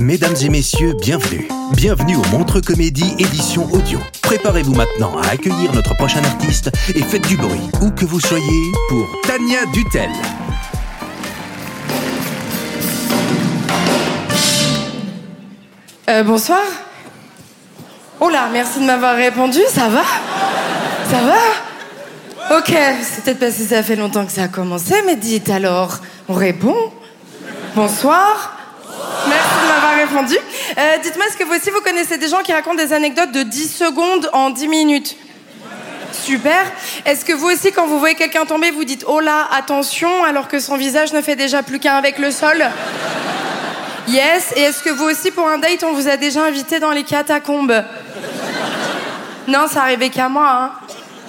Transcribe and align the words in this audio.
Mesdames 0.00 0.36
et 0.42 0.48
messieurs, 0.48 0.94
bienvenue. 0.98 1.46
Bienvenue 1.74 2.16
au 2.16 2.24
Montre 2.30 2.60
Comédie 2.60 3.14
édition 3.18 3.70
audio. 3.70 3.98
Préparez-vous 4.22 4.74
maintenant 4.74 5.18
à 5.18 5.32
accueillir 5.32 5.74
notre 5.74 5.94
prochain 5.94 6.24
artiste 6.24 6.70
et 6.94 7.02
faites 7.02 7.28
du 7.28 7.36
bruit, 7.36 7.60
où 7.82 7.90
que 7.90 8.06
vous 8.06 8.18
soyez, 8.18 8.72
pour 8.88 9.06
Tania 9.24 9.66
Dutel. 9.74 10.08
Euh, 16.08 16.22
bonsoir. 16.22 16.62
Oh 18.20 18.30
là, 18.30 18.48
merci 18.50 18.80
de 18.80 18.86
m'avoir 18.86 19.16
répondu, 19.16 19.60
ça 19.68 19.90
va? 19.90 20.04
Ça 21.10 21.20
va? 21.20 22.56
Ok, 22.56 22.74
c'est 23.02 23.24
peut-être 23.24 23.38
parce 23.38 23.56
que 23.56 23.64
ça 23.64 23.82
fait 23.82 23.96
longtemps 23.96 24.24
que 24.24 24.32
ça 24.32 24.44
a 24.44 24.48
commencé, 24.48 24.94
mais 25.04 25.16
dites 25.16 25.50
alors, 25.50 25.98
on 26.30 26.34
répond 26.34 26.74
Bonsoir. 27.76 28.56
Répondu. 29.96 30.36
Euh, 30.78 30.96
Dites-moi, 31.02 31.26
est-ce 31.26 31.36
que 31.36 31.44
vous 31.44 31.54
aussi 31.54 31.70
vous 31.70 31.80
connaissez 31.80 32.18
des 32.18 32.28
gens 32.28 32.42
qui 32.42 32.52
racontent 32.52 32.76
des 32.76 32.92
anecdotes 32.92 33.32
de 33.32 33.42
10 33.42 33.68
secondes 33.68 34.30
en 34.32 34.50
10 34.50 34.68
minutes? 34.68 35.16
Super. 36.12 36.64
Est-ce 37.06 37.24
que 37.24 37.32
vous 37.32 37.46
aussi, 37.46 37.72
quand 37.72 37.86
vous 37.86 37.98
voyez 37.98 38.14
quelqu'un 38.14 38.44
tomber, 38.44 38.70
vous 38.70 38.84
dites 38.84 39.04
Oh 39.06 39.20
là, 39.20 39.48
attention, 39.52 40.24
alors 40.24 40.48
que 40.48 40.58
son 40.58 40.76
visage 40.76 41.12
ne 41.12 41.20
fait 41.20 41.36
déjà 41.36 41.62
plus 41.62 41.78
qu'un 41.78 41.94
avec 41.94 42.18
le 42.18 42.30
sol? 42.30 42.64
Yes. 44.08 44.52
Et 44.56 44.62
est-ce 44.62 44.82
que 44.82 44.90
vous 44.90 45.04
aussi, 45.04 45.30
pour 45.30 45.46
un 45.46 45.58
date, 45.58 45.84
on 45.84 45.92
vous 45.92 46.08
a 46.08 46.16
déjà 46.16 46.44
invité 46.44 46.80
dans 46.80 46.90
les 46.90 47.04
catacombes? 47.04 47.84
Non, 49.46 49.66
ça 49.68 49.82
arrivait 49.82 50.10
qu'à 50.10 50.28
moi, 50.28 50.48
hein. 50.50 50.70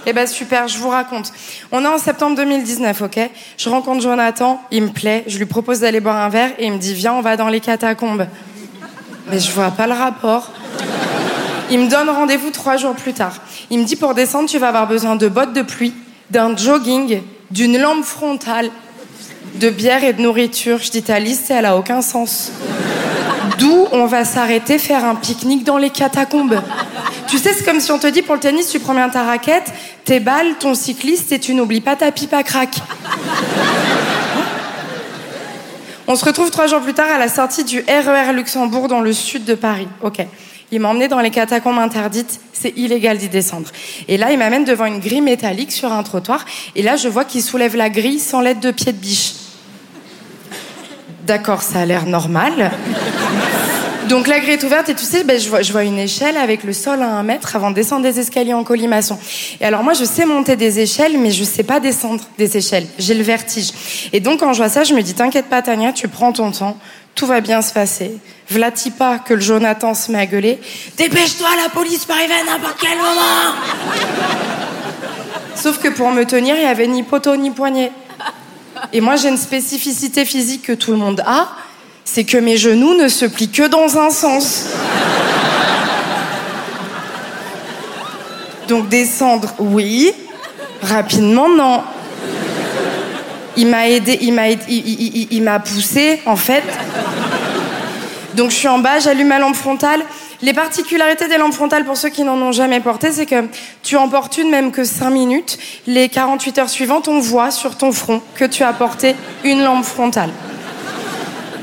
Eh 0.08 0.14
ben 0.14 0.26
super, 0.26 0.68
je 0.68 0.80
vous 0.80 0.90
raconte. 0.90 1.32
On 1.72 1.84
est 1.86 1.88
en 1.88 2.00
septembre 2.00 2.36
2019, 2.36 3.04
ok? 3.04 3.20
Je 3.56 3.70
rencontre 3.70 4.02
Jonathan, 4.02 4.60
il 4.72 4.84
me 4.84 4.90
plaît, 4.90 5.24
je 5.28 5.38
lui 5.38 5.46
propose 5.46 5.82
d'aller 5.82 6.00
boire 6.00 6.18
un 6.18 6.30
verre 6.30 6.52
et 6.58 6.66
il 6.66 6.74
me 6.74 6.80
dit 6.80 6.96
viens, 6.96 7.14
on 7.14 7.22
va 7.22 7.38
dans 7.38 7.50
les 7.50 7.60
catacombes. 7.60 8.26
Mais 9.28 9.40
je 9.40 9.52
vois 9.52 9.72
pas 9.72 9.88
le 9.88 9.94
rapport. 9.94 10.50
Il 11.70 11.80
me 11.80 11.90
donne 11.90 12.10
rendez-vous 12.10 12.52
trois 12.52 12.78
jours 12.78 12.96
plus 12.96 13.14
tard. 13.14 13.34
Il 13.70 13.80
me 13.80 13.86
dit 13.86 13.96
pour 13.96 14.14
descendre, 14.14 14.50
tu 14.50 14.58
vas 14.58 14.68
avoir 14.70 14.88
besoin 14.88 15.16
de 15.16 15.28
bottes 15.28 15.54
de 15.54 15.62
pluie, 15.62 15.94
d'un 16.30 16.56
jogging, 16.56 17.22
d'une 17.50 17.78
lampe 17.78 18.04
frontale, 18.04 18.70
de 19.56 19.70
bière 19.70 20.04
et 20.04 20.14
de 20.14 20.22
nourriture. 20.22 20.80
Je 20.80 20.92
dis 20.92 21.04
ta 21.04 21.20
liste, 21.20 21.50
elle 21.50 21.66
a 21.66 21.78
aucun 21.78 22.02
sens. 22.02 22.52
D'où 23.58 23.88
on 23.92 24.06
va 24.06 24.26
s'arrêter 24.26 24.78
faire 24.78 25.06
un 25.06 25.16
pique-nique 25.16 25.64
dans 25.64 25.78
les 25.78 25.90
catacombes? 25.90 26.62
Tu 27.28 27.38
sais, 27.38 27.54
c'est 27.54 27.64
comme 27.64 27.80
si 27.80 27.92
on 27.92 28.00
te 28.00 28.08
dit 28.08 28.22
pour 28.22 28.36
le 28.36 28.42
tennis, 28.42 28.70
tu 28.70 28.80
prends 28.80 28.94
bien 28.94 29.08
ta 29.08 29.24
raquette, 29.24 29.72
tes 30.04 30.20
balles, 30.20 30.56
ton 30.60 30.74
cycliste 30.74 31.32
et 31.32 31.40
tu 31.40 31.54
n'oublies 31.54 31.80
pas 31.80 31.96
ta 31.96 32.12
pipe 32.12 32.34
à 32.34 32.44
crack. 32.44 32.76
On 36.12 36.18
se 36.18 36.26
retrouve 36.26 36.52
trois 36.52 36.68
jours 36.68 36.82
plus 36.82 36.94
tard 36.94 37.10
à 37.10 37.18
la 37.18 37.30
sortie 37.30 37.64
du 37.64 37.80
RER 37.88 38.34
Luxembourg 38.34 38.90
dans 38.90 39.00
le 39.00 39.14
sud 39.14 39.46
de 39.46 39.56
Paris. 39.56 39.88
Ok. 40.02 40.18
Il 40.70 40.82
m'a 40.82 40.90
emmené 40.90 41.08
dans 41.08 41.22
les 41.22 41.30
catacombes 41.30 41.78
interdites. 41.78 42.42
C'est 42.52 42.74
illégal 42.76 43.18
d'y 43.18 43.30
descendre. 43.30 43.70
Et 44.10 44.18
là, 44.18 44.34
il 44.34 44.38
m'amène 44.38 44.66
devant 44.66 44.88
une 44.88 45.00
grille 45.00 45.22
métallique 45.22 45.72
sur 45.72 45.94
un 45.94 46.04
trottoir. 46.04 46.44
Et 46.76 46.82
là, 46.82 46.98
je 46.98 47.08
vois 47.08 47.24
qu'il 47.24 47.42
soulève 47.42 47.78
la 47.78 47.90
grille 47.90 48.20
sans 48.20 48.42
l'aide 48.42 48.60
de 48.60 48.72
pied 48.72 48.92
de 48.92 48.98
biche. 48.98 49.36
D'accord, 51.26 51.62
ça 51.62 51.80
a 51.80 51.86
l'air 51.86 52.06
normal. 52.06 52.72
Donc 54.12 54.28
la 54.28 54.42
grille 54.42 54.56
est 54.56 54.64
ouverte 54.66 54.90
et 54.90 54.94
tu 54.94 55.06
sais, 55.06 55.24
ben, 55.24 55.40
je, 55.40 55.48
vois, 55.48 55.62
je 55.62 55.72
vois 55.72 55.86
une 55.86 55.98
échelle 55.98 56.36
avec 56.36 56.66
le 56.66 56.74
sol 56.74 57.02
à 57.02 57.08
un 57.08 57.24
mètre 57.24 57.56
avant 57.56 57.70
de 57.70 57.76
descendre 57.76 58.04
des 58.04 58.20
escaliers 58.20 58.54
en 58.54 58.66
colimaçon. 58.66 59.18
Et 59.62 59.66
alors 59.66 59.84
moi, 59.84 59.94
je 59.94 60.04
sais 60.04 60.26
monter 60.26 60.58
des 60.58 60.82
échelles, 60.82 61.18
mais 61.18 61.32
je 61.32 61.46
sais 61.46 61.64
pas 61.64 61.80
descendre 61.80 62.22
des 62.38 62.58
échelles. 62.58 62.86
J'ai 63.00 63.14
le 63.14 63.24
vertige. 63.24 63.72
Et 64.12 64.20
donc 64.20 64.42
quand 64.42 64.52
je 64.52 64.58
vois 64.58 64.68
ça, 64.68 64.84
je 64.84 64.94
me 64.94 65.02
dis, 65.02 65.14
t'inquiète 65.14 65.46
pas 65.46 65.62
Tania, 65.62 65.94
tu 65.94 66.10
prends 66.10 66.34
ton 66.34 66.52
temps, 66.52 66.78
tout 67.16 67.26
va 67.26 67.40
bien 67.40 67.62
se 67.62 67.72
passer. 67.72 68.18
Vlati 68.50 68.92
pas 68.92 69.18
que 69.18 69.34
le 69.34 69.40
Jonathan 69.40 69.94
se 69.94 70.12
met 70.12 70.20
à 70.20 70.26
gueuler. 70.26 70.60
Dépêche-toi, 70.98 71.48
la 71.64 71.70
police 71.70 72.04
peut 72.04 72.12
arriver 72.12 72.34
à 72.34 72.52
n'importe 72.52 72.82
quel 72.82 72.98
moment 72.98 73.56
Sauf 75.56 75.78
que 75.80 75.88
pour 75.88 76.12
me 76.12 76.26
tenir, 76.26 76.58
il 76.58 76.64
y 76.64 76.66
avait 76.66 76.88
ni 76.88 77.04
poteau 77.04 77.38
ni 77.38 77.50
poignet. 77.50 77.94
Et 78.92 79.00
moi, 79.00 79.16
j'ai 79.16 79.30
une 79.30 79.38
spécificité 79.38 80.26
physique 80.26 80.64
que 80.64 80.74
tout 80.74 80.92
le 80.92 80.98
monde 80.98 81.24
a, 81.26 81.56
c'est 82.14 82.26
que 82.26 82.38
mes 82.38 82.58
genoux 82.58 82.94
ne 82.94 83.08
se 83.08 83.26
plient 83.26 83.48
que 83.48 83.68
dans 83.68 83.98
un 83.98 84.10
sens. 84.10 84.66
Donc 88.68 88.90
descendre, 88.90 89.54
oui. 89.60 90.12
Rapidement, 90.82 91.48
non. 91.48 91.84
Il 93.56 93.68
m'a 93.68 93.88
aidé, 93.88 94.18
il 94.22 94.34
m'a 94.34 94.50
il 94.50 95.42
m'a 95.42 95.60
poussé, 95.60 96.20
en 96.26 96.36
fait. 96.36 96.64
Donc 98.34 98.50
je 98.50 98.56
suis 98.56 98.68
en 98.68 98.80
bas, 98.80 99.00
j'allume 99.00 99.30
ma 99.30 99.40
lampe 99.40 99.56
frontale. 99.56 100.02
Les 100.42 100.54
particularités 100.54 101.30
des 101.30 101.38
lampes 101.38 101.54
frontales, 101.54 101.86
pour 101.86 101.96
ceux 101.96 102.10
qui 102.10 102.24
n'en 102.24 102.38
ont 102.42 102.52
jamais 102.52 102.82
porté, 102.82 103.14
c'est 103.14 103.26
que 103.26 103.46
tu 103.84 103.96
en 103.96 104.10
portes 104.10 104.38
une 104.38 104.50
même 104.50 104.74
que 104.74 104.84
5 104.84 105.12
minutes. 105.12 105.58
Les 105.88 106.10
48 106.10 106.58
heures 106.58 106.70
suivantes, 106.70 107.08
on 107.08 107.20
voit 107.20 107.52
sur 107.52 107.78
ton 107.78 107.94
front 107.94 108.22
que 108.36 108.44
tu 108.44 108.64
as 108.64 108.74
porté 108.74 109.16
une 109.46 109.64
lampe 109.64 109.86
frontale. 109.86 110.32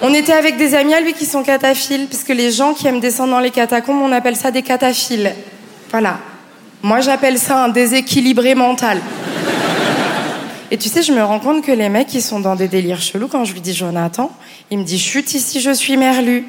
On 0.01 0.15
était 0.15 0.33
avec 0.33 0.57
des 0.57 0.75
amis 0.75 0.95
à 0.95 1.01
lui 1.01 1.13
qui 1.13 1.27
sont 1.27 1.43
cataphiles, 1.43 2.07
parce 2.09 2.23
que 2.23 2.33
les 2.33 2.53
gens 2.53 2.73
qui 2.73 2.87
aiment 2.87 3.01
descendre 3.01 3.33
dans 3.33 3.41
les 3.41 3.51
catacombes, 3.51 4.01
on 4.01 4.13
appelle 4.13 4.37
ça 4.37 4.51
des 4.51 4.63
cataphiles. 4.63 5.35
Voilà. 5.91 6.19
Moi, 6.83 7.01
j'appelle 7.01 7.39
ça 7.39 7.65
un 7.65 7.69
déséquilibré 7.69 8.55
mental. 8.55 9.01
Et 10.71 10.77
tu 10.77 10.89
sais, 10.89 11.03
je 11.03 11.13
me 11.13 11.23
rends 11.25 11.41
compte 11.41 11.65
que 11.65 11.73
les 11.73 11.89
mecs, 11.89 12.15
ils 12.15 12.23
sont 12.23 12.39
dans 12.39 12.55
des 12.55 12.69
délires 12.69 13.01
chelous. 13.01 13.27
Quand 13.27 13.45
je 13.45 13.55
lui 13.55 13.61
dis 13.61 13.75
Jonathan, 13.75 14.31
il 14.71 14.79
me 14.79 14.85
dit 14.85 14.99
chute 14.99 15.35
ici, 15.35 15.61
je 15.61 15.71
suis 15.71 15.97
merlu. 15.97 16.47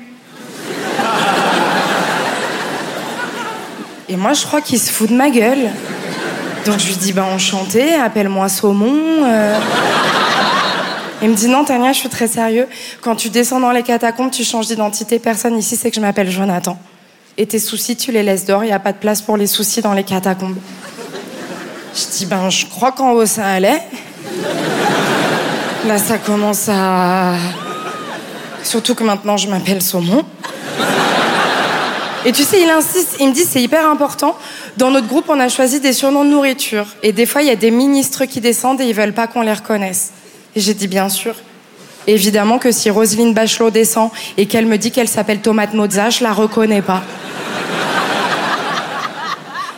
Et 4.09 4.15
moi, 4.15 4.33
je 4.33 4.45
crois 4.45 4.61
qu'il 4.61 4.79
se 4.79 4.91
fout 4.91 5.09
de 5.09 5.15
ma 5.15 5.29
gueule. 5.29 5.69
Donc 6.65 6.77
je 6.79 6.87
lui 6.87 6.95
dis 6.97 7.13
bah 7.13 7.25
enchanté, 7.33 7.95
appelle-moi 7.95 8.49
Saumon. 8.49 9.23
euh. 9.23 9.57
Il 11.21 11.29
me 11.29 11.35
dit 11.35 11.47
non 11.47 11.65
Tania, 11.65 11.91
je 11.91 11.99
suis 11.99 12.09
très 12.09 12.27
sérieux. 12.27 12.67
Quand 13.01 13.15
tu 13.15 13.29
descends 13.29 13.59
dans 13.59 13.71
les 13.71 13.83
catacombes, 13.83 14.31
tu 14.31 14.43
changes 14.43 14.67
d'identité. 14.67 15.19
Personne 15.19 15.57
ici 15.57 15.75
sait 15.75 15.89
que 15.89 15.95
je 15.95 16.01
m'appelle 16.01 16.29
Jonathan. 16.29 16.77
Et 17.37 17.45
tes 17.45 17.59
soucis, 17.59 17.97
tu 17.97 18.11
les 18.11 18.23
laisses 18.23 18.45
dehors. 18.45 18.63
Il 18.63 18.67
n'y 18.67 18.73
a 18.73 18.79
pas 18.79 18.93
de 18.93 18.97
place 18.97 19.21
pour 19.21 19.35
les 19.35 19.47
soucis 19.47 19.81
dans 19.81 19.93
les 19.93 20.03
catacombes. 20.03 20.57
Je 21.93 22.17
dis 22.17 22.25
ben 22.25 22.49
je 22.49 22.65
crois 22.67 22.91
qu'en 22.91 23.11
haut 23.11 23.25
ça 23.25 23.45
allait. 23.45 23.81
Là 25.87 25.97
ça 25.97 26.17
commence 26.17 26.69
à. 26.69 27.33
Surtout 28.63 28.95
que 28.95 29.03
maintenant 29.03 29.35
je 29.35 29.49
m'appelle 29.49 29.81
Saumon. 29.81 30.23
Et 32.25 32.33
tu 32.33 32.43
sais, 32.43 32.61
il 32.61 32.69
insiste, 32.69 33.15
il 33.21 33.29
me 33.29 33.33
dit 33.33 33.45
c'est 33.47 33.61
hyper 33.61 33.89
important. 33.89 34.37
Dans 34.75 34.91
notre 34.91 35.07
groupe, 35.07 35.25
on 35.29 35.39
a 35.39 35.47
choisi 35.47 35.79
des 35.79 35.93
surnoms 35.93 36.25
de 36.25 36.29
nourriture. 36.29 36.85
Et 37.01 37.13
des 37.13 37.25
fois, 37.25 37.41
il 37.41 37.47
y 37.47 37.51
a 37.51 37.55
des 37.55 37.71
ministres 37.71 38.25
qui 38.25 38.41
descendent 38.41 38.81
et 38.81 38.85
ils 38.85 38.93
veulent 38.93 39.13
pas 39.13 39.27
qu'on 39.27 39.41
les 39.41 39.53
reconnaisse. 39.53 40.11
Et 40.55 40.59
j'ai 40.59 40.73
dit 40.73 40.87
bien 40.87 41.09
sûr. 41.09 41.35
Évidemment 42.07 42.57
que 42.57 42.71
si 42.71 42.89
Roselyne 42.89 43.33
Bachelot 43.33 43.69
descend 43.69 44.09
et 44.37 44.47
qu'elle 44.47 44.65
me 44.65 44.77
dit 44.77 44.91
qu'elle 44.91 45.07
s'appelle 45.07 45.41
Tomate 45.41 45.73
Mozza, 45.73 46.09
je 46.09 46.23
la 46.23 46.33
reconnais 46.33 46.81
pas. 46.81 47.03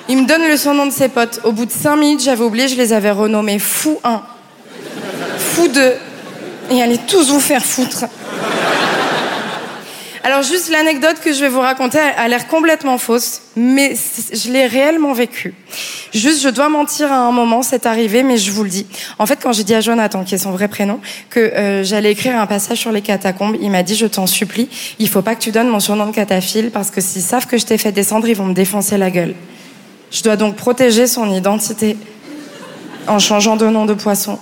Il 0.07 0.17
me 0.23 0.27
donne 0.27 0.47
le 0.47 0.57
surnom 0.57 0.85
de 0.85 0.91
ses 0.91 1.09
potes. 1.09 1.39
Au 1.43 1.51
bout 1.51 1.65
de 1.65 1.71
cinq 1.71 1.95
minutes, 1.95 2.21
j'avais 2.23 2.43
oublié, 2.43 2.67
je 2.67 2.75
les 2.75 2.93
avais 2.93 3.11
renommés 3.11 3.59
Fou 3.59 3.99
1, 4.03 4.21
Fou 5.37 5.67
2, 5.67 5.93
et 6.71 6.81
allez 6.81 6.99
tous 7.07 7.29
vous 7.29 7.39
faire 7.39 7.63
foutre. 7.63 8.05
Alors 10.23 10.43
juste 10.43 10.69
l'anecdote 10.69 11.19
que 11.23 11.33
je 11.33 11.39
vais 11.39 11.49
vous 11.49 11.61
raconter 11.61 11.97
a 11.97 12.27
l'air 12.27 12.47
complètement 12.47 12.99
fausse, 12.99 13.41
mais 13.55 13.95
je 14.31 14.51
l'ai 14.51 14.67
réellement 14.67 15.13
vécue. 15.13 15.55
Juste, 16.13 16.43
je 16.43 16.49
dois 16.49 16.69
mentir 16.69 17.11
à 17.11 17.17
un 17.17 17.31
moment, 17.31 17.63
c'est 17.63 17.87
arrivé, 17.87 18.21
mais 18.21 18.37
je 18.37 18.51
vous 18.51 18.63
le 18.63 18.69
dis. 18.69 18.85
En 19.17 19.25
fait, 19.25 19.39
quand 19.41 19.51
j'ai 19.51 19.63
dit 19.63 19.73
à 19.73 19.81
Jonathan, 19.81 20.23
qui 20.23 20.35
est 20.35 20.39
son 20.39 20.51
vrai 20.51 20.67
prénom, 20.67 20.99
que 21.31 21.39
euh, 21.39 21.83
j'allais 21.83 22.11
écrire 22.11 22.39
un 22.39 22.45
passage 22.45 22.77
sur 22.77 22.91
les 22.91 23.01
catacombes, 23.01 23.57
il 23.59 23.71
m'a 23.71 23.81
dit, 23.81 23.95
je 23.95 24.05
t'en 24.05 24.27
supplie, 24.27 24.69
il 24.99 25.09
faut 25.09 25.23
pas 25.23 25.33
que 25.33 25.41
tu 25.41 25.51
donnes 25.51 25.69
mon 25.69 25.79
surnom 25.79 26.05
de 26.05 26.11
cataphile, 26.13 26.69
parce 26.71 26.91
que 26.91 27.01
s'ils 27.01 27.23
savent 27.23 27.47
que 27.47 27.57
je 27.57 27.65
t'ai 27.65 27.79
fait 27.79 27.91
descendre, 27.91 28.27
ils 28.27 28.35
vont 28.35 28.45
me 28.45 28.53
défoncer 28.53 28.97
la 28.97 29.09
gueule. 29.09 29.33
Je 30.11 30.21
dois 30.21 30.35
donc 30.35 30.55
protéger 30.55 31.07
son 31.07 31.31
identité. 31.33 31.97
En 33.07 33.17
changeant 33.17 33.55
de 33.55 33.65
nom 33.65 33.85
de 33.85 33.95
poisson. 33.95 34.37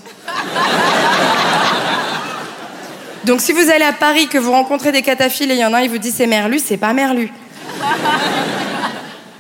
Donc 3.29 3.41
si 3.41 3.51
vous 3.51 3.69
allez 3.69 3.85
à 3.85 3.93
Paris, 3.93 4.27
que 4.27 4.39
vous 4.39 4.51
rencontrez 4.51 4.91
des 4.91 5.03
cataphiles 5.03 5.51
et 5.51 5.53
il 5.53 5.59
y 5.59 5.63
en 5.63 5.71
a 5.75 5.77
un, 5.77 5.81
il 5.81 5.89
vous 5.91 5.99
dit 5.99 6.09
c'est 6.09 6.25
Merlu, 6.25 6.57
c'est 6.57 6.77
pas 6.77 6.93
Merlu. 6.93 7.31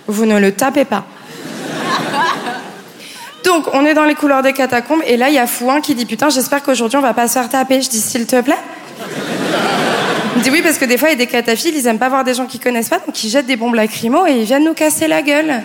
Vous 0.05 0.27
ne 0.27 0.37
le 0.39 0.51
tapez 0.51 0.85
pas. 0.85 1.05
Donc 3.43 3.65
on 3.73 3.83
est 3.87 3.95
dans 3.95 4.03
les 4.03 4.13
couleurs 4.13 4.43
des 4.43 4.53
catacombes 4.53 5.01
et 5.07 5.17
là 5.17 5.29
il 5.29 5.33
y 5.33 5.39
a 5.39 5.47
Fouin 5.47 5.81
qui 5.81 5.95
dit 5.95 6.05
putain 6.05 6.29
j'espère 6.29 6.61
qu'aujourd'hui 6.61 6.99
on 6.99 7.01
va 7.01 7.15
pas 7.15 7.27
se 7.27 7.33
faire 7.33 7.49
taper. 7.49 7.81
Je 7.81 7.89
dis 7.89 7.99
s'il 7.99 8.27
te 8.27 8.39
plaît. 8.41 8.59
Il 10.35 10.43
dit 10.43 10.51
oui 10.51 10.61
parce 10.61 10.77
que 10.77 10.85
des 10.85 10.99
fois 10.99 11.09
il 11.09 11.13
y 11.13 11.15
a 11.15 11.17
des 11.17 11.25
cataphiles, 11.25 11.75
ils 11.75 11.87
aiment 11.87 11.97
pas 11.97 12.09
voir 12.09 12.23
des 12.23 12.35
gens 12.35 12.45
qu'ils 12.45 12.59
connaissent 12.59 12.89
pas 12.89 12.99
donc 12.99 13.23
ils 13.23 13.29
jettent 13.31 13.47
des 13.47 13.55
bombes 13.57 13.73
lacrymo 13.73 14.27
et 14.27 14.33
ils 14.33 14.45
viennent 14.45 14.65
nous 14.65 14.75
casser 14.75 15.07
la 15.07 15.23
gueule. 15.23 15.63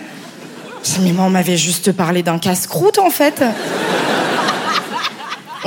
Je 0.83 0.93
dis 0.93 0.99
mais 1.03 1.11
moi 1.11 1.25
on 1.25 1.29
m'avait 1.29 1.57
juste 1.57 1.91
parlé 1.91 2.23
d'un 2.23 2.39
casse-croûte 2.39 2.97
en 2.97 3.11
fait. 3.11 3.43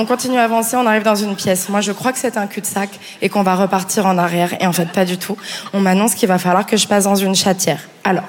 On 0.00 0.06
continue 0.06 0.38
à 0.38 0.44
avancer, 0.44 0.76
on 0.76 0.86
arrive 0.86 1.02
dans 1.02 1.16
une 1.16 1.34
pièce. 1.34 1.68
Moi, 1.68 1.80
je 1.80 1.90
crois 1.90 2.12
que 2.12 2.20
c'est 2.20 2.36
un 2.36 2.46
cul-de-sac 2.46 2.88
et 3.20 3.28
qu'on 3.28 3.42
va 3.42 3.56
repartir 3.56 4.06
en 4.06 4.16
arrière. 4.16 4.54
Et 4.62 4.66
en 4.66 4.72
fait, 4.72 4.86
pas 4.92 5.04
du 5.04 5.18
tout. 5.18 5.36
On 5.72 5.80
m'annonce 5.80 6.14
qu'il 6.14 6.28
va 6.28 6.38
falloir 6.38 6.66
que 6.66 6.76
je 6.76 6.86
passe 6.86 7.02
dans 7.02 7.16
une 7.16 7.34
chatière. 7.34 7.80
Alors, 8.04 8.22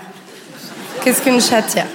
qu'est-ce 1.04 1.22
qu'une 1.22 1.40
chatière? 1.40 1.86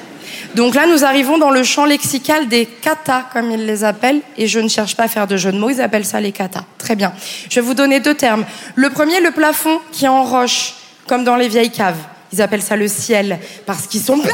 Donc 0.54 0.76
là, 0.76 0.86
nous 0.86 1.04
arrivons 1.04 1.38
dans 1.38 1.50
le 1.50 1.64
champ 1.64 1.86
lexical 1.86 2.46
des 2.46 2.66
katas, 2.66 3.24
comme 3.32 3.50
ils 3.50 3.66
les 3.66 3.82
appellent, 3.82 4.20
et 4.38 4.46
je 4.46 4.60
ne 4.60 4.68
cherche 4.68 4.94
pas 4.94 5.02
à 5.02 5.08
faire 5.08 5.26
de 5.26 5.36
jeu 5.36 5.50
de 5.50 5.58
mots, 5.58 5.70
ils 5.70 5.80
appellent 5.80 6.04
ça 6.04 6.20
les 6.20 6.30
katas. 6.30 6.62
Très 6.78 6.94
bien. 6.94 7.12
Je 7.50 7.56
vais 7.56 7.66
vous 7.66 7.74
donner 7.74 7.98
deux 7.98 8.14
termes. 8.14 8.44
Le 8.76 8.90
premier, 8.90 9.20
le 9.20 9.32
plafond 9.32 9.80
qui 9.90 10.04
est 10.04 10.08
en 10.08 10.22
roche, 10.22 10.74
comme 11.08 11.24
dans 11.24 11.34
les 11.34 11.48
vieilles 11.48 11.72
caves. 11.72 11.98
Ils 12.32 12.40
appellent 12.40 12.62
ça 12.62 12.76
le 12.76 12.86
ciel, 12.86 13.40
parce 13.66 13.88
qu'ils 13.88 14.02
sont 14.02 14.18
bêtes 14.18 14.30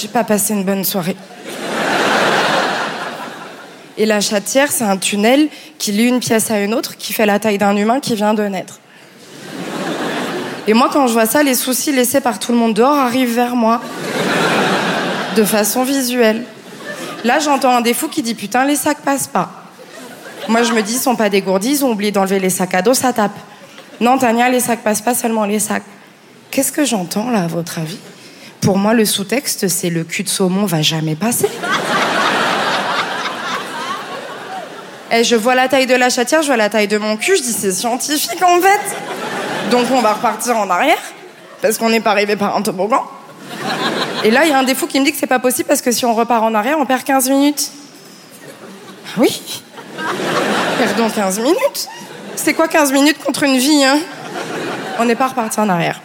J'ai 0.00 0.06
pas 0.06 0.22
passé 0.22 0.54
une 0.54 0.62
bonne 0.62 0.84
soirée. 0.84 1.16
Et 3.96 4.06
la 4.06 4.20
chatière, 4.20 4.70
c'est 4.70 4.84
un 4.84 4.96
tunnel 4.96 5.48
qui 5.76 5.90
lie 5.90 6.04
une 6.04 6.20
pièce 6.20 6.52
à 6.52 6.60
une 6.60 6.72
autre, 6.72 6.96
qui 6.96 7.12
fait 7.12 7.26
la 7.26 7.40
taille 7.40 7.58
d'un 7.58 7.74
humain 7.74 7.98
qui 7.98 8.14
vient 8.14 8.32
de 8.32 8.44
naître. 8.44 8.78
Et 10.68 10.74
moi, 10.74 10.88
quand 10.92 11.08
je 11.08 11.14
vois 11.14 11.26
ça, 11.26 11.42
les 11.42 11.56
soucis 11.56 11.90
laissés 11.90 12.20
par 12.20 12.38
tout 12.38 12.52
le 12.52 12.58
monde 12.58 12.74
dehors 12.74 12.94
arrivent 12.94 13.34
vers 13.34 13.56
moi. 13.56 13.80
De 15.34 15.42
façon 15.42 15.82
visuelle. 15.82 16.44
Là, 17.24 17.40
j'entends 17.40 17.74
un 17.74 17.80
des 17.80 17.94
fous 17.94 18.08
qui 18.08 18.22
dit 18.22 18.36
Putain, 18.36 18.64
les 18.66 18.76
sacs 18.76 19.00
passent 19.00 19.26
pas. 19.26 19.50
Moi, 20.46 20.62
je 20.62 20.74
me 20.74 20.82
dis 20.82 20.92
Ils 20.92 21.00
sont 21.00 21.16
pas 21.16 21.28
dégourdis, 21.28 21.70
ils 21.70 21.84
ont 21.84 21.90
oublié 21.90 22.12
d'enlever 22.12 22.38
les 22.38 22.50
sacs 22.50 22.74
à 22.74 22.82
dos, 22.82 22.94
ça 22.94 23.12
tape. 23.12 23.36
Non, 24.00 24.16
Tania, 24.16 24.48
les 24.48 24.60
sacs 24.60 24.84
passent 24.84 25.02
pas, 25.02 25.14
seulement 25.14 25.44
les 25.44 25.58
sacs. 25.58 25.82
Qu'est-ce 26.52 26.70
que 26.70 26.84
j'entends 26.84 27.30
là, 27.30 27.42
à 27.42 27.46
votre 27.48 27.80
avis? 27.80 27.98
Pour 28.60 28.78
moi, 28.78 28.92
le 28.92 29.04
sous-texte, 29.04 29.68
c'est 29.68 29.90
le 29.90 30.04
cul 30.04 30.24
de 30.24 30.28
saumon 30.28 30.66
va 30.66 30.82
jamais 30.82 31.14
passer. 31.14 31.48
Et 35.10 35.24
je 35.24 35.36
vois 35.36 35.54
la 35.54 35.68
taille 35.68 35.86
de 35.86 35.94
la 35.94 36.10
chatière, 36.10 36.42
je 36.42 36.48
vois 36.48 36.56
la 36.56 36.68
taille 36.68 36.88
de 36.88 36.98
mon 36.98 37.16
cul, 37.16 37.36
je 37.36 37.42
dis 37.42 37.52
c'est 37.52 37.72
scientifique 37.72 38.42
en 38.42 38.60
fait. 38.60 38.80
Donc 39.70 39.86
on 39.90 40.00
va 40.00 40.12
repartir 40.12 40.56
en 40.58 40.68
arrière, 40.68 40.98
parce 41.62 41.78
qu'on 41.78 41.88
n'est 41.88 42.00
pas 42.00 42.10
arrivé 42.10 42.36
par 42.36 42.54
un 42.56 42.62
toboggan. 42.62 43.02
Et 44.24 44.30
là, 44.30 44.44
il 44.44 44.50
y 44.50 44.52
a 44.52 44.58
un 44.58 44.64
défaut 44.64 44.86
qui 44.86 45.00
me 45.00 45.04
dit 45.04 45.12
que 45.12 45.18
c'est 45.18 45.26
pas 45.26 45.38
possible 45.38 45.68
parce 45.68 45.80
que 45.80 45.92
si 45.92 46.04
on 46.04 46.14
repart 46.14 46.42
en 46.42 46.54
arrière, 46.54 46.76
on 46.78 46.84
perd 46.84 47.04
15 47.04 47.30
minutes. 47.30 47.70
Oui. 49.16 49.62
Perdons 50.78 51.08
15 51.08 51.38
minutes. 51.40 51.88
C'est 52.36 52.52
quoi 52.52 52.68
15 52.68 52.92
minutes 52.92 53.18
contre 53.24 53.44
une 53.44 53.56
vie, 53.56 53.84
hein? 53.84 53.98
On 54.98 55.04
n'est 55.04 55.16
pas 55.16 55.28
reparti 55.28 55.58
en 55.60 55.68
arrière. 55.68 56.00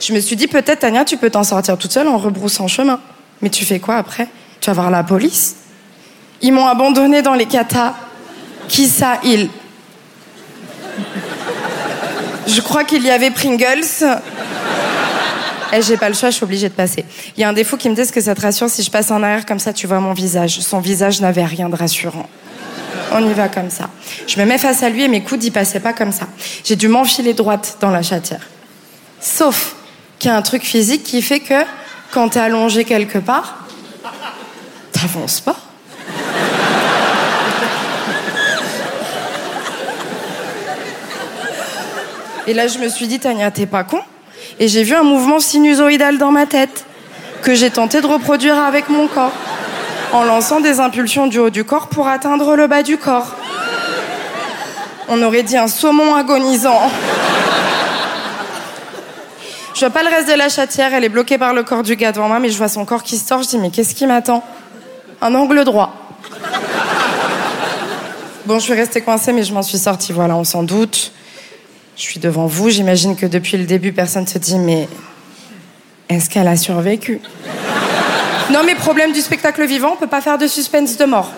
Je 0.00 0.12
me 0.12 0.20
suis 0.20 0.36
dit, 0.36 0.46
peut-être, 0.46 0.80
Tania, 0.80 1.04
tu 1.04 1.16
peux 1.16 1.30
t'en 1.30 1.44
sortir 1.44 1.78
toute 1.78 1.92
seule 1.92 2.08
en 2.08 2.18
rebroussant 2.18 2.68
chemin. 2.68 3.00
Mais 3.42 3.50
tu 3.50 3.64
fais 3.64 3.78
quoi 3.78 3.96
après? 3.96 4.28
Tu 4.60 4.70
vas 4.70 4.74
voir 4.74 4.90
la 4.90 5.02
police? 5.02 5.56
Ils 6.42 6.52
m'ont 6.52 6.66
abandonné 6.66 7.22
dans 7.22 7.34
les 7.34 7.46
katas. 7.46 7.94
Qui 8.68 8.88
ça, 8.88 9.20
ils? 9.24 9.48
Je 12.46 12.60
crois 12.60 12.84
qu'il 12.84 13.02
y 13.02 13.10
avait 13.10 13.30
Pringles. 13.30 14.20
Eh, 15.72 15.82
j'ai 15.82 15.96
pas 15.96 16.08
le 16.08 16.14
choix, 16.14 16.30
je 16.30 16.36
suis 16.36 16.44
obligée 16.44 16.68
de 16.68 16.74
passer. 16.74 17.04
Il 17.36 17.40
y 17.40 17.44
a 17.44 17.48
un 17.48 17.52
défaut 17.52 17.76
qui 17.76 17.88
me 17.88 17.94
dit 17.94 18.10
que 18.10 18.20
ça 18.20 18.34
te 18.34 18.40
rassure 18.40 18.70
si 18.70 18.82
je 18.82 18.90
passe 18.90 19.10
en 19.10 19.22
arrière 19.22 19.44
comme 19.44 19.58
ça, 19.58 19.72
tu 19.72 19.86
vois 19.86 19.98
mon 19.98 20.12
visage? 20.12 20.60
Son 20.60 20.78
visage 20.78 21.20
n'avait 21.20 21.44
rien 21.44 21.68
de 21.68 21.76
rassurant. 21.76 22.28
On 23.12 23.28
y 23.28 23.32
va 23.32 23.48
comme 23.48 23.70
ça. 23.70 23.88
Je 24.26 24.38
me 24.40 24.46
mets 24.46 24.58
face 24.58 24.82
à 24.82 24.88
lui 24.88 25.02
et 25.02 25.08
mes 25.08 25.22
coudes 25.22 25.42
y 25.42 25.50
passaient 25.50 25.80
pas 25.80 25.92
comme 25.92 26.12
ça. 26.12 26.26
J'ai 26.64 26.76
dû 26.76 26.88
m'enfiler 26.88 27.34
droite 27.34 27.78
dans 27.80 27.90
la 27.90 28.02
chatière. 28.02 28.46
Sauf 29.20 29.74
qu'il 30.18 30.30
y 30.30 30.34
a 30.34 30.36
un 30.36 30.42
truc 30.42 30.62
physique 30.62 31.02
qui 31.02 31.22
fait 31.22 31.40
que 31.40 31.64
quand 32.10 32.30
t'es 32.30 32.40
allongé 32.40 32.84
quelque 32.84 33.18
part, 33.18 33.66
t'avances 34.92 35.40
pas. 35.40 35.56
Et 42.46 42.54
là, 42.54 42.68
je 42.68 42.78
me 42.78 42.88
suis 42.88 43.08
dit, 43.08 43.18
Tania, 43.18 43.50
t'es 43.50 43.66
pas 43.66 43.82
con 43.82 44.00
Et 44.60 44.68
j'ai 44.68 44.84
vu 44.84 44.94
un 44.94 45.02
mouvement 45.02 45.40
sinusoïdal 45.40 46.16
dans 46.16 46.30
ma 46.30 46.46
tête 46.46 46.84
que 47.42 47.54
j'ai 47.54 47.70
tenté 47.70 48.00
de 48.00 48.06
reproduire 48.06 48.58
avec 48.58 48.88
mon 48.88 49.08
corps 49.08 49.32
en 50.12 50.22
lançant 50.22 50.60
des 50.60 50.78
impulsions 50.78 51.26
du 51.26 51.38
haut 51.38 51.50
du 51.50 51.64
corps 51.64 51.88
pour 51.88 52.06
atteindre 52.06 52.54
le 52.54 52.68
bas 52.68 52.82
du 52.82 52.96
corps. 52.96 53.34
On 55.08 55.20
aurait 55.22 55.42
dit 55.42 55.56
un 55.56 55.68
saumon 55.68 56.14
agonisant. 56.14 56.90
Je 59.76 59.80
vois 59.80 59.90
pas 59.90 60.02
le 60.02 60.08
reste 60.08 60.26
de 60.26 60.32
la 60.32 60.48
chatière, 60.48 60.94
elle 60.94 61.04
est 61.04 61.10
bloquée 61.10 61.36
par 61.36 61.52
le 61.52 61.62
corps 61.62 61.82
du 61.82 61.96
gars 61.96 62.10
devant 62.10 62.28
moi, 62.28 62.38
mais 62.38 62.48
je 62.48 62.56
vois 62.56 62.70
son 62.70 62.86
corps 62.86 63.02
qui 63.02 63.18
sort. 63.18 63.42
Je 63.42 63.48
dis, 63.48 63.58
mais 63.58 63.68
qu'est-ce 63.68 63.94
qui 63.94 64.06
m'attend? 64.06 64.42
Un 65.20 65.34
angle 65.34 65.64
droit. 65.64 65.92
Bon, 68.46 68.58
je 68.58 68.64
suis 68.64 68.72
restée 68.72 69.02
coincée, 69.02 69.34
mais 69.34 69.42
je 69.42 69.52
m'en 69.52 69.60
suis 69.60 69.76
sortie, 69.76 70.14
voilà, 70.14 70.34
on 70.34 70.44
s'en 70.44 70.62
doute. 70.62 71.12
Je 71.94 72.00
suis 72.00 72.18
devant 72.18 72.46
vous, 72.46 72.70
j'imagine 72.70 73.16
que 73.16 73.26
depuis 73.26 73.58
le 73.58 73.64
début, 73.64 73.92
personne 73.92 74.26
se 74.26 74.38
dit, 74.38 74.58
mais 74.58 74.88
est-ce 76.08 76.30
qu'elle 76.30 76.48
a 76.48 76.56
survécu? 76.56 77.20
Non, 78.50 78.60
mais 78.64 78.76
problème 78.76 79.12
du 79.12 79.20
spectacle 79.20 79.62
vivant, 79.66 79.90
on 79.92 79.96
peut 79.96 80.06
pas 80.06 80.22
faire 80.22 80.38
de 80.38 80.46
suspense 80.46 80.96
de 80.96 81.04
mort. 81.04 81.32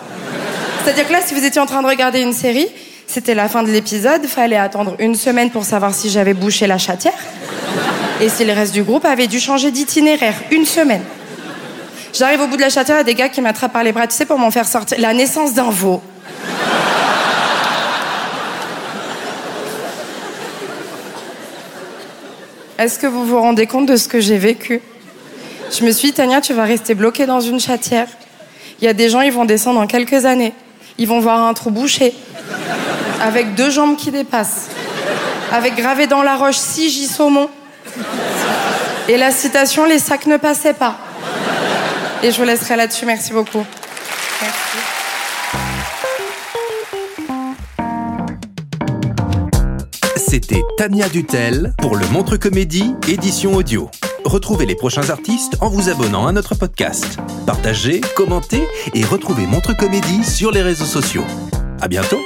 C'est-à-dire 0.85 1.05
que 1.05 1.11
là, 1.11 1.19
si 1.25 1.33
vous 1.33 1.43
étiez 1.43 1.59
en 1.59 1.65
train 1.65 1.81
de 1.81 1.87
regarder 1.87 2.21
une 2.21 2.31
série, 2.31 2.69
c'était 3.05 3.35
la 3.35 3.49
fin 3.49 3.63
de 3.63 3.69
l'épisode, 3.69 4.25
fallait 4.27 4.55
attendre 4.55 4.95
une 4.99 5.15
semaine 5.15 5.49
pour 5.49 5.65
savoir 5.65 5.93
si 5.93 6.09
j'avais 6.09 6.33
bouché 6.33 6.67
la 6.67 6.77
chatière 6.77 7.19
et 8.19 8.29
si 8.29 8.45
le 8.45 8.53
reste 8.53 8.73
du 8.73 8.83
groupe 8.83 9.05
avait 9.05 9.27
dû 9.27 9.39
changer 9.39 9.71
d'itinéraire. 9.71 10.35
Une 10.51 10.65
semaine. 10.65 11.03
J'arrive 12.13 12.41
au 12.41 12.47
bout 12.47 12.57
de 12.57 12.61
la 12.61 12.69
chatière, 12.69 12.97
il 12.97 12.99
y 12.99 13.01
a 13.01 13.03
des 13.03 13.15
gars 13.15 13.29
qui 13.29 13.39
m'attrapent 13.41 13.73
par 13.73 13.83
les 13.83 13.91
bras, 13.91 14.07
tu 14.07 14.15
sais, 14.15 14.25
pour 14.25 14.39
m'en 14.39 14.51
faire 14.51 14.67
sortir. 14.67 14.97
La 14.99 15.13
naissance 15.13 15.53
d'un 15.53 15.69
veau. 15.69 16.01
Est-ce 22.77 22.97
que 22.97 23.07
vous 23.07 23.25
vous 23.25 23.39
rendez 23.39 23.67
compte 23.67 23.85
de 23.85 23.95
ce 23.95 24.07
que 24.07 24.19
j'ai 24.19 24.37
vécu? 24.37 24.81
Je 25.77 25.83
me 25.83 25.91
suis 25.91 26.09
dit, 26.09 26.13
Tania, 26.13 26.41
tu 26.41 26.53
vas 26.53 26.63
rester 26.63 26.95
bloquée 26.95 27.25
dans 27.25 27.41
une 27.41 27.59
chatière. 27.59 28.07
Il 28.81 28.85
y 28.85 28.87
a 28.87 28.93
des 28.93 29.09
gens, 29.09 29.21
ils 29.21 29.31
vont 29.31 29.45
descendre 29.45 29.79
dans 29.81 29.87
quelques 29.87 30.25
années. 30.25 30.53
Ils 30.97 31.07
vont 31.07 31.19
voir 31.19 31.45
un 31.45 31.53
trou 31.53 31.71
bouché, 31.71 32.13
avec 33.21 33.55
deux 33.55 33.69
jambes 33.69 33.95
qui 33.95 34.11
dépassent, 34.11 34.67
avec 35.51 35.75
gravé 35.75 36.07
dans 36.07 36.23
la 36.23 36.35
roche 36.35 36.57
six 36.57 36.89
J. 36.89 37.07
Et 39.07 39.17
la 39.17 39.31
citation, 39.31 39.85
les 39.85 39.99
sacs 39.99 40.27
ne 40.27 40.37
passaient 40.37 40.73
pas. 40.73 40.97
Et 42.21 42.31
je 42.31 42.37
vous 42.37 42.45
laisserai 42.45 42.75
là-dessus. 42.75 43.05
Merci 43.05 43.33
beaucoup. 43.33 43.65
C'était 50.15 50.61
Tania 50.77 51.09
Dutel 51.09 51.73
pour 51.79 51.95
le 51.95 52.05
Montre 52.09 52.37
Comédie, 52.37 52.93
édition 53.07 53.55
audio. 53.55 53.89
Retrouvez 54.25 54.67
les 54.67 54.75
prochains 54.75 55.09
artistes 55.09 55.57
en 55.59 55.69
vous 55.69 55.89
abonnant 55.89 56.27
à 56.27 56.31
notre 56.31 56.53
podcast. 56.53 57.17
Partagez, 57.47 58.01
commentez 58.15 58.61
et 58.93 59.03
retrouvez 59.03 59.47
Montre 59.47 59.75
Comédie 59.75 60.23
sur 60.23 60.51
les 60.51 60.61
réseaux 60.61 60.85
sociaux. 60.85 61.25
À 61.81 61.87
bientôt! 61.87 62.19